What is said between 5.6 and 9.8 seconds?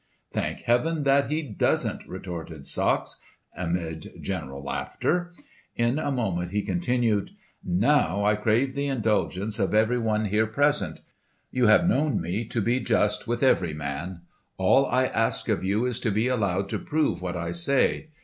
In a moment he continued, "Now I crave the indulgence of